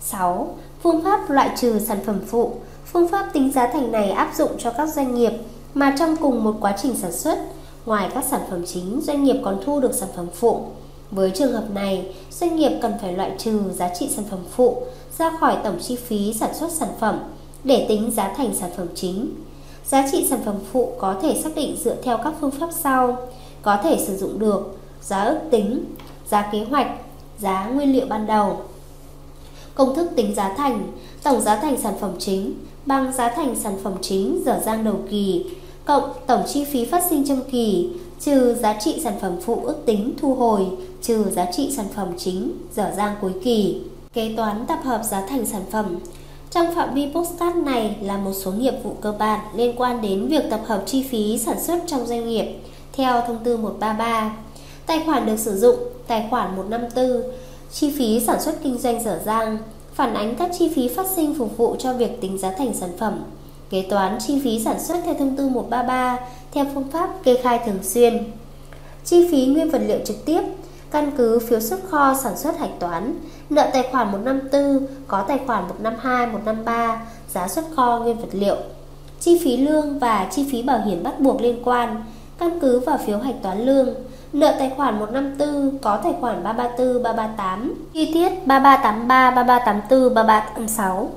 6. 0.00 0.54
Phương 0.82 1.02
pháp 1.04 1.30
loại 1.30 1.50
trừ 1.56 1.78
sản 1.78 1.98
phẩm 2.06 2.20
phụ 2.26 2.52
Phương 2.92 3.08
pháp 3.08 3.26
tính 3.32 3.52
giá 3.52 3.66
thành 3.66 3.92
này 3.92 4.10
áp 4.10 4.32
dụng 4.36 4.50
cho 4.58 4.70
các 4.70 4.88
doanh 4.88 5.14
nghiệp 5.14 5.32
mà 5.74 5.94
trong 5.98 6.16
cùng 6.16 6.44
một 6.44 6.56
quá 6.60 6.74
trình 6.82 6.96
sản 6.96 7.12
xuất, 7.12 7.38
ngoài 7.86 8.10
các 8.14 8.24
sản 8.24 8.40
phẩm 8.50 8.62
chính, 8.66 9.00
doanh 9.02 9.24
nghiệp 9.24 9.36
còn 9.44 9.60
thu 9.64 9.80
được 9.80 9.94
sản 9.94 10.08
phẩm 10.16 10.26
phụ. 10.34 10.60
Với 11.10 11.30
trường 11.30 11.52
hợp 11.52 11.64
này, 11.74 12.14
doanh 12.30 12.56
nghiệp 12.56 12.78
cần 12.82 12.92
phải 13.02 13.12
loại 13.12 13.32
trừ 13.38 13.60
giá 13.74 13.88
trị 13.94 14.10
sản 14.16 14.24
phẩm 14.30 14.40
phụ 14.56 14.82
ra 15.18 15.30
khỏi 15.40 15.56
tổng 15.64 15.78
chi 15.80 15.96
phí 15.96 16.34
sản 16.40 16.54
xuất 16.54 16.72
sản 16.72 16.88
phẩm 17.00 17.18
để 17.64 17.86
tính 17.88 18.10
giá 18.10 18.34
thành 18.36 18.54
sản 18.54 18.70
phẩm 18.76 18.86
chính. 18.94 19.30
Giá 19.86 20.08
trị 20.12 20.26
sản 20.30 20.40
phẩm 20.44 20.56
phụ 20.72 20.92
có 20.98 21.16
thể 21.22 21.40
xác 21.42 21.50
định 21.54 21.76
dựa 21.84 21.96
theo 22.02 22.18
các 22.24 22.34
phương 22.40 22.50
pháp 22.50 22.68
sau, 22.82 23.16
có 23.62 23.76
thể 23.82 24.04
sử 24.06 24.16
dụng 24.16 24.38
được 24.38 24.78
giá 25.02 25.22
ước 25.22 25.38
tính, 25.50 25.84
giá 26.30 26.48
kế 26.52 26.64
hoạch, 26.64 26.86
giá 27.38 27.66
nguyên 27.66 27.92
liệu 27.92 28.06
ban 28.06 28.26
đầu. 28.26 28.56
Công 29.74 29.94
thức 29.94 30.10
tính 30.16 30.34
giá 30.34 30.54
thành, 30.56 30.92
tổng 31.22 31.40
giá 31.40 31.56
thành 31.56 31.80
sản 31.80 31.94
phẩm 32.00 32.12
chính 32.18 32.54
bằng 32.86 33.12
giá 33.12 33.28
thành 33.28 33.56
sản 33.56 33.78
phẩm 33.82 33.94
chính 34.00 34.42
dở 34.46 34.60
dang 34.64 34.84
đầu 34.84 34.96
kỳ 35.10 35.44
cộng 35.84 36.12
tổng 36.26 36.42
chi 36.46 36.64
phí 36.64 36.84
phát 36.84 37.02
sinh 37.10 37.28
trong 37.28 37.40
kỳ 37.50 37.90
trừ 38.20 38.54
giá 38.54 38.76
trị 38.80 39.00
sản 39.04 39.14
phẩm 39.20 39.36
phụ 39.44 39.60
ước 39.64 39.76
tính 39.86 40.14
thu 40.20 40.34
hồi 40.34 40.66
trừ 41.02 41.30
giá 41.30 41.46
trị 41.52 41.72
sản 41.76 41.86
phẩm 41.94 42.08
chính 42.18 42.52
dở 42.74 42.92
dang 42.96 43.16
cuối 43.20 43.32
kỳ. 43.44 43.80
Kế 44.12 44.34
toán 44.36 44.66
tập 44.66 44.78
hợp 44.84 45.02
giá 45.10 45.26
thành 45.26 45.46
sản 45.46 45.62
phẩm 45.70 45.98
trong 46.52 46.74
phạm 46.74 46.94
vi 46.94 47.08
postcard 47.14 47.56
này 47.56 47.96
là 48.00 48.16
một 48.16 48.32
số 48.32 48.52
nghiệp 48.52 48.74
vụ 48.82 48.96
cơ 49.00 49.12
bản 49.18 49.40
liên 49.54 49.74
quan 49.76 50.02
đến 50.02 50.28
việc 50.28 50.44
tập 50.50 50.60
hợp 50.66 50.82
chi 50.86 51.02
phí 51.10 51.38
sản 51.38 51.60
xuất 51.60 51.82
trong 51.86 52.06
doanh 52.06 52.28
nghiệp 52.28 52.46
theo 52.92 53.22
thông 53.26 53.38
tư 53.44 53.56
133. 53.56 54.36
Tài 54.86 55.02
khoản 55.06 55.26
được 55.26 55.38
sử 55.38 55.58
dụng, 55.58 55.76
tài 56.06 56.26
khoản 56.30 56.56
154, 56.56 57.22
chi 57.72 57.94
phí 57.98 58.20
sản 58.26 58.42
xuất 58.42 58.62
kinh 58.62 58.78
doanh 58.78 59.02
dở 59.02 59.20
dang, 59.24 59.58
phản 59.94 60.14
ánh 60.14 60.34
các 60.36 60.50
chi 60.58 60.72
phí 60.74 60.88
phát 60.88 61.06
sinh 61.16 61.34
phục 61.38 61.56
vụ 61.56 61.76
cho 61.78 61.92
việc 61.92 62.20
tính 62.20 62.38
giá 62.38 62.50
thành 62.58 62.74
sản 62.74 62.90
phẩm. 62.98 63.24
Kế 63.70 63.82
toán 63.82 64.18
chi 64.26 64.40
phí 64.44 64.60
sản 64.64 64.80
xuất 64.80 64.96
theo 65.04 65.14
thông 65.14 65.36
tư 65.36 65.48
133 65.48 66.18
theo 66.52 66.66
phương 66.74 66.88
pháp 66.92 67.10
kê 67.24 67.36
khai 67.42 67.60
thường 67.66 67.82
xuyên. 67.82 68.24
Chi 69.04 69.28
phí 69.30 69.46
nguyên 69.46 69.70
vật 69.70 69.82
liệu 69.86 69.98
trực 70.04 70.24
tiếp 70.24 70.42
căn 70.92 71.10
cứ 71.16 71.38
phiếu 71.38 71.60
xuất 71.60 71.80
kho 71.90 72.14
sản 72.22 72.36
xuất 72.36 72.58
hạch 72.58 72.78
toán, 72.78 73.14
nợ 73.50 73.70
tài 73.72 73.88
khoản 73.92 74.12
154 74.12 74.86
có 75.06 75.24
tài 75.28 75.40
khoản 75.46 75.62
152, 75.68 76.26
153, 76.26 77.02
giá 77.28 77.48
xuất 77.48 77.64
kho 77.76 77.98
nguyên 77.98 78.18
vật 78.18 78.28
liệu. 78.32 78.56
Chi 79.20 79.40
phí 79.44 79.56
lương 79.56 79.98
và 79.98 80.28
chi 80.30 80.46
phí 80.52 80.62
bảo 80.62 80.80
hiểm 80.86 81.02
bắt 81.02 81.20
buộc 81.20 81.40
liên 81.40 81.62
quan, 81.64 82.04
căn 82.38 82.60
cứ 82.60 82.80
vào 82.80 82.98
phiếu 83.06 83.18
hạch 83.18 83.42
toán 83.42 83.66
lương. 83.66 83.94
Nợ 84.32 84.54
tài 84.58 84.72
khoản 84.76 84.98
154 84.98 85.78
có 85.78 85.96
tài 85.96 86.14
khoản 86.20 86.44
334, 86.44 87.02
338, 87.02 87.74
chi 87.92 88.10
tiết 88.14 88.46
3383, 88.46 89.30
3384, 89.30 90.14
3386. 90.14 91.10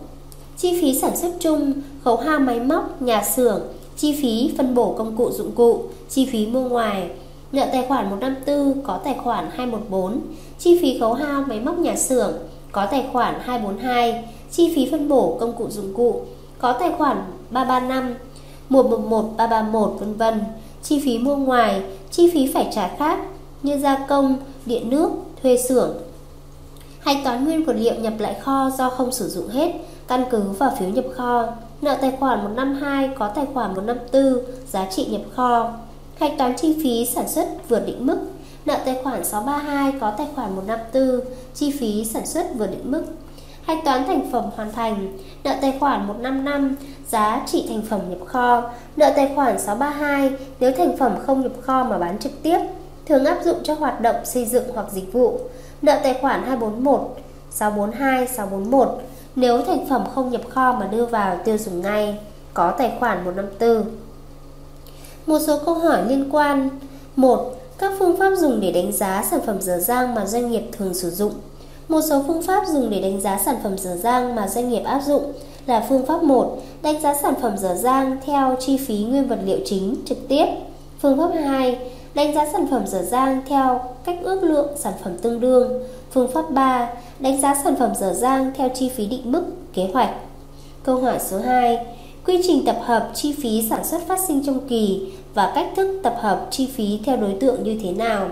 Chi 0.57 0.81
phí 0.81 0.99
sản 1.01 1.15
xuất 1.15 1.31
chung, 1.39 1.73
khấu 2.03 2.17
hao 2.17 2.39
máy 2.39 2.59
móc, 2.59 3.01
nhà 3.01 3.23
xưởng, 3.23 3.61
chi 3.97 4.19
phí 4.21 4.53
phân 4.57 4.75
bổ 4.75 4.93
công 4.97 5.17
cụ 5.17 5.31
dụng 5.31 5.51
cụ, 5.51 5.83
chi 6.09 6.29
phí 6.31 6.47
mua 6.47 6.69
ngoài, 6.69 7.09
Nợ 7.55 7.65
tài 7.71 7.85
khoản 7.87 8.09
154 8.09 8.81
có 8.83 8.97
tài 8.97 9.15
khoản 9.23 9.49
214, 9.55 10.21
chi 10.59 10.79
phí 10.81 10.99
khấu 10.99 11.13
hao 11.13 11.43
máy 11.47 11.59
móc 11.59 11.77
nhà 11.77 11.95
xưởng 11.95 12.33
có 12.71 12.85
tài 12.85 13.05
khoản 13.11 13.35
242, 13.39 14.23
chi 14.51 14.73
phí 14.75 14.87
phân 14.91 15.07
bổ 15.07 15.37
công 15.39 15.53
cụ 15.53 15.69
dụng 15.69 15.93
cụ 15.93 16.21
có 16.59 16.73
tài 16.73 16.91
khoản 16.97 17.17
335, 17.49 18.15
111, 18.69 19.33
331 19.37 19.95
vân 19.99 20.13
vân, 20.13 20.39
chi 20.83 21.01
phí 21.05 21.19
mua 21.19 21.35
ngoài, 21.35 21.81
chi 22.11 22.31
phí 22.33 22.51
phải 22.53 22.67
trả 22.75 22.87
khác 22.97 23.19
như 23.63 23.77
gia 23.77 24.05
công, 24.07 24.37
điện 24.65 24.89
nước, 24.89 25.09
thuê 25.43 25.57
xưởng. 25.57 25.97
Hạch 26.99 27.17
toán 27.23 27.45
nguyên 27.45 27.65
vật 27.65 27.75
liệu 27.77 27.95
nhập 27.95 28.13
lại 28.19 28.35
kho 28.41 28.69
do 28.77 28.89
không 28.89 29.11
sử 29.11 29.29
dụng 29.29 29.47
hết, 29.47 29.73
căn 30.07 30.25
cứ 30.29 30.41
vào 30.41 30.71
phiếu 30.79 30.89
nhập 30.89 31.05
kho. 31.15 31.47
Nợ 31.81 31.97
tài 32.01 32.11
khoản 32.19 32.43
152 32.43 33.09
có 33.19 33.27
tài 33.27 33.45
khoản 33.53 33.75
154, 33.75 34.39
giá 34.67 34.85
trị 34.91 35.05
nhập 35.05 35.21
kho. 35.35 35.71
Hạch 36.19 36.31
toán 36.37 36.53
chi 36.57 36.75
phí 36.83 37.05
sản 37.05 37.27
xuất 37.27 37.47
vượt 37.69 37.79
định 37.79 38.05
mức. 38.05 38.17
Nợ 38.65 38.77
tài 38.85 38.99
khoản 39.03 39.23
632 39.23 39.93
có 40.01 40.11
tài 40.17 40.27
khoản 40.35 40.55
154 40.55 41.19
Chi 41.53 41.71
phí 41.79 42.05
sản 42.05 42.25
xuất 42.25 42.45
vượt 42.57 42.67
định 42.67 42.91
mức. 42.91 43.03
Hạch 43.65 43.85
toán 43.85 44.07
thành 44.07 44.31
phẩm 44.31 44.43
hoàn 44.55 44.71
thành. 44.71 45.17
Nợ 45.43 45.55
tài 45.61 45.77
khoản 45.79 46.07
155 46.07 46.75
Giá 47.07 47.43
trị 47.47 47.65
thành 47.69 47.81
phẩm 47.89 47.99
nhập 48.09 48.27
kho. 48.27 48.69
Nợ 48.95 49.11
tài 49.15 49.31
khoản 49.35 49.59
632 49.59 50.31
Nếu 50.59 50.71
thành 50.71 50.97
phẩm 50.97 51.15
không 51.25 51.41
nhập 51.41 51.51
kho 51.61 51.83
mà 51.83 51.97
bán 51.97 52.19
trực 52.19 52.43
tiếp, 52.43 52.59
Thường 53.05 53.25
áp 53.25 53.37
dụng 53.43 53.57
cho 53.63 53.73
hoạt 53.73 54.01
động 54.01 54.15
xây 54.25 54.45
dựng 54.45 54.63
hoặc 54.73 54.85
dịch 54.91 55.13
vụ. 55.13 55.39
Nợ 55.81 55.99
tài 56.03 56.13
khoản 56.21 56.43
241 56.43 57.17
642 57.51 58.27
641 58.27 59.01
Nếu 59.35 59.61
thành 59.61 59.85
phẩm 59.89 60.03
không 60.15 60.31
nhập 60.31 60.41
kho 60.49 60.71
mà 60.79 60.87
đưa 60.87 61.05
vào 61.05 61.37
tiêu 61.45 61.57
dùng 61.57 61.81
ngay, 61.81 62.19
Có 62.53 62.71
tài 62.71 62.91
khoản 62.99 63.25
154 63.25 63.85
một 65.25 65.39
số 65.39 65.59
câu 65.65 65.75
hỏi 65.75 66.03
liên 66.09 66.29
quan 66.31 66.69
1. 67.15 67.51
Các 67.77 67.93
phương 67.99 68.17
pháp 68.17 68.35
dùng 68.35 68.61
để 68.61 68.71
đánh 68.71 68.91
giá 68.91 69.23
sản 69.31 69.39
phẩm 69.45 69.61
dở 69.61 69.79
dang 69.79 70.15
mà 70.15 70.25
doanh 70.25 70.51
nghiệp 70.51 70.63
thường 70.71 70.93
sử 70.93 71.09
dụng 71.09 71.33
Một 71.87 72.01
số 72.09 72.23
phương 72.27 72.41
pháp 72.41 72.67
dùng 72.67 72.89
để 72.89 73.01
đánh 73.01 73.21
giá 73.21 73.39
sản 73.45 73.55
phẩm 73.63 73.77
dở 73.77 73.95
dang 73.95 74.35
mà 74.35 74.47
doanh 74.47 74.69
nghiệp 74.69 74.83
áp 74.83 75.01
dụng 75.05 75.33
là 75.65 75.85
phương 75.89 76.05
pháp 76.05 76.23
1. 76.23 76.57
Đánh 76.81 77.01
giá 77.01 77.15
sản 77.21 77.33
phẩm 77.41 77.57
dở 77.57 77.75
dang 77.75 78.17
theo 78.25 78.55
chi 78.59 78.77
phí 78.77 78.97
nguyên 78.97 79.27
vật 79.27 79.39
liệu 79.45 79.57
chính 79.65 79.95
trực 80.05 80.27
tiếp 80.27 80.45
Phương 81.01 81.17
pháp 81.17 81.29
2. 81.43 81.77
Đánh 82.13 82.35
giá 82.35 82.45
sản 82.53 82.67
phẩm 82.71 82.87
dở 82.87 83.01
dang 83.01 83.41
theo 83.47 83.83
cách 84.05 84.17
ước 84.23 84.43
lượng 84.43 84.67
sản 84.77 84.93
phẩm 85.03 85.17
tương 85.21 85.39
đương 85.39 85.83
Phương 86.11 86.31
pháp 86.31 86.51
3. 86.51 86.89
Đánh 87.19 87.41
giá 87.41 87.55
sản 87.63 87.75
phẩm 87.75 87.91
dở 87.99 88.13
dang 88.13 88.51
theo 88.57 88.69
chi 88.75 88.89
phí 88.89 89.05
định 89.05 89.31
mức, 89.31 89.43
kế 89.73 89.89
hoạch 89.93 90.09
Câu 90.83 91.01
hỏi 91.01 91.19
số 91.19 91.37
2 91.39 91.85
quy 92.25 92.41
trình 92.47 92.65
tập 92.65 92.79
hợp 92.81 93.11
chi 93.13 93.33
phí 93.33 93.67
sản 93.69 93.83
xuất 93.83 94.07
phát 94.07 94.19
sinh 94.27 94.43
trong 94.45 94.59
kỳ 94.67 95.01
và 95.33 95.51
cách 95.55 95.67
thức 95.75 95.99
tập 96.03 96.15
hợp 96.19 96.47
chi 96.51 96.67
phí 96.75 96.99
theo 97.05 97.17
đối 97.17 97.33
tượng 97.33 97.63
như 97.63 97.79
thế 97.83 97.91
nào. 97.91 98.29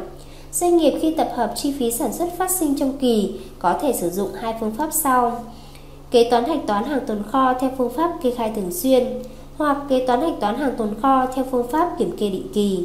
Doanh 0.51 0.77
nghiệp 0.77 1.00
khi 1.01 1.12
tập 1.12 1.29
hợp 1.35 1.53
chi 1.55 1.73
phí 1.79 1.91
sản 1.91 2.13
xuất 2.13 2.38
phát 2.38 2.51
sinh 2.51 2.75
trong 2.75 2.97
kỳ 2.97 3.33
có 3.59 3.77
thể 3.81 3.93
sử 3.93 4.09
dụng 4.09 4.29
hai 4.33 4.55
phương 4.59 4.71
pháp 4.71 4.89
sau. 4.91 5.43
Kế 6.12 6.29
toán 6.29 6.45
hạch 6.45 6.67
toán 6.67 6.83
hàng 6.83 7.05
tồn 7.07 7.23
kho 7.31 7.53
theo 7.53 7.71
phương 7.77 7.89
pháp 7.89 8.12
kê 8.23 8.31
khai 8.31 8.51
thường 8.55 8.71
xuyên 8.71 9.03
hoặc 9.57 9.77
kế 9.89 10.05
toán 10.07 10.21
hạch 10.21 10.39
toán 10.39 10.55
hàng 10.57 10.75
tồn 10.77 10.89
kho 11.01 11.25
theo 11.35 11.45
phương 11.51 11.67
pháp 11.67 11.95
kiểm 12.00 12.17
kê 12.17 12.29
định 12.29 12.47
kỳ. 12.53 12.79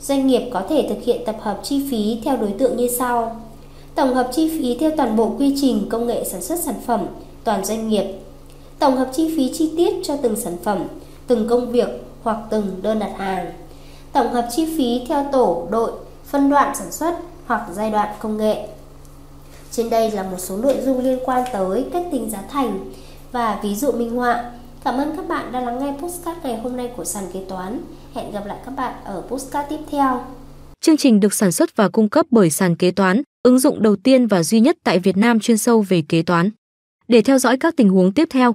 Doanh 0.00 0.26
nghiệp 0.26 0.50
có 0.52 0.62
thể 0.68 0.86
thực 0.88 1.04
hiện 1.04 1.20
tập 1.26 1.36
hợp 1.40 1.60
chi 1.62 1.82
phí 1.90 2.18
theo 2.24 2.36
đối 2.36 2.52
tượng 2.52 2.76
như 2.76 2.88
sau. 2.88 3.40
Tổng 3.94 4.14
hợp 4.14 4.28
chi 4.32 4.48
phí 4.48 4.76
theo 4.80 4.90
toàn 4.96 5.16
bộ 5.16 5.30
quy 5.38 5.54
trình 5.60 5.86
công 5.88 6.06
nghệ 6.06 6.24
sản 6.24 6.42
xuất 6.42 6.58
sản 6.58 6.74
phẩm, 6.86 7.06
toàn 7.44 7.64
doanh 7.64 7.88
nghiệp 7.88 8.04
tổng 8.80 8.96
hợp 8.96 9.10
chi 9.12 9.34
phí 9.36 9.50
chi 9.54 9.72
tiết 9.76 9.94
cho 10.02 10.16
từng 10.22 10.36
sản 10.36 10.56
phẩm, 10.64 10.84
từng 11.26 11.48
công 11.48 11.72
việc 11.72 11.88
hoặc 12.22 12.38
từng 12.50 12.82
đơn 12.82 12.98
đặt 12.98 13.12
hàng, 13.18 13.52
tổng 14.12 14.32
hợp 14.32 14.48
chi 14.56 14.74
phí 14.76 15.06
theo 15.08 15.28
tổ, 15.32 15.68
đội, 15.70 15.92
phân 16.24 16.50
đoạn 16.50 16.76
sản 16.76 16.92
xuất 16.92 17.14
hoặc 17.46 17.66
giai 17.74 17.90
đoạn 17.90 18.08
công 18.20 18.36
nghệ. 18.36 18.68
Trên 19.70 19.90
đây 19.90 20.10
là 20.10 20.22
một 20.22 20.36
số 20.38 20.56
nội 20.56 20.76
dung 20.84 21.04
liên 21.04 21.18
quan 21.24 21.44
tới 21.52 21.84
cách 21.92 22.06
tính 22.12 22.30
giá 22.30 22.42
thành 22.50 22.92
và 23.32 23.60
ví 23.62 23.74
dụ 23.74 23.92
minh 23.92 24.16
họa. 24.16 24.50
Cảm 24.84 24.96
ơn 24.96 25.16
các 25.16 25.28
bạn 25.28 25.52
đã 25.52 25.60
lắng 25.60 25.78
nghe 25.78 25.94
postcard 26.02 26.40
ngày 26.42 26.60
hôm 26.60 26.76
nay 26.76 26.90
của 26.96 27.04
sàn 27.04 27.24
kế 27.32 27.40
toán. 27.48 27.80
Hẹn 28.14 28.32
gặp 28.32 28.46
lại 28.46 28.58
các 28.64 28.76
bạn 28.76 28.94
ở 29.04 29.22
postcard 29.28 29.68
tiếp 29.68 29.78
theo. 29.90 30.24
Chương 30.80 30.96
trình 30.96 31.20
được 31.20 31.34
sản 31.34 31.52
xuất 31.52 31.76
và 31.76 31.88
cung 31.88 32.08
cấp 32.08 32.26
bởi 32.30 32.50
sàn 32.50 32.76
kế 32.76 32.90
toán, 32.90 33.22
ứng 33.42 33.58
dụng 33.58 33.82
đầu 33.82 33.96
tiên 33.96 34.26
và 34.26 34.42
duy 34.42 34.60
nhất 34.60 34.76
tại 34.84 34.98
Việt 34.98 35.16
Nam 35.16 35.40
chuyên 35.40 35.58
sâu 35.58 35.84
về 35.88 36.02
kế 36.08 36.22
toán. 36.22 36.50
Để 37.08 37.22
theo 37.22 37.38
dõi 37.38 37.56
các 37.56 37.74
tình 37.76 37.88
huống 37.88 38.12
tiếp 38.12 38.28
theo, 38.30 38.54